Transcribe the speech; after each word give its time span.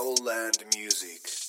Owl 0.00 0.16
Land 0.24 0.64
Music. 0.74 1.39